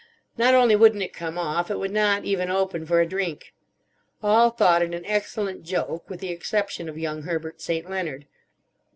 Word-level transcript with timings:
Not 0.35 0.55
only 0.55 0.75
wouldn't 0.75 1.03
it 1.03 1.13
come 1.13 1.37
off, 1.37 1.69
it 1.69 1.77
would 1.77 1.91
not 1.91 2.25
even 2.25 2.49
open 2.49 2.87
for 2.87 3.01
a 3.01 3.05
drink. 3.05 3.53
All 4.23 4.49
thought 4.49 4.81
it 4.81 4.95
an 4.95 5.05
excellent 5.05 5.61
joke, 5.61 6.09
with 6.09 6.21
the 6.21 6.31
exception 6.31 6.89
of 6.89 6.97
young 6.97 7.21
Herbert 7.21 7.61
St. 7.61 7.87
Leonard. 7.87 8.25